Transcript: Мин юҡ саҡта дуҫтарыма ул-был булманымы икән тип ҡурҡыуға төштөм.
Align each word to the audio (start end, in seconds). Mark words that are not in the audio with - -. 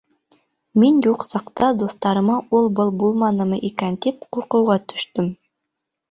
Мин 0.83 0.95
юҡ 1.07 1.25
саҡта 1.25 1.67
дуҫтарыма 1.83 2.37
ул-был 2.59 2.89
булманымы 3.03 3.59
икән 3.69 3.99
тип 4.05 4.25
ҡурҡыуға 4.37 4.79
төштөм. 4.95 5.29